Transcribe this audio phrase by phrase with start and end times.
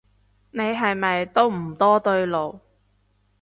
[0.49, 2.59] 你係咪都唔多對路